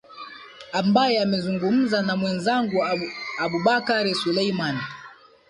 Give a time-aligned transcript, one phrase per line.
[0.79, 2.77] ambaye amezungumza na mwenzangu
[3.43, 4.75] abubakar suleiman